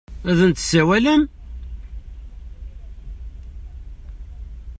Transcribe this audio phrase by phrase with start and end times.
[0.29, 1.21] Ad n-tsawalem?